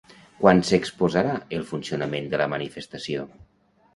[0.37, 3.29] Quan s'exposarà el funcionament de la manifestació?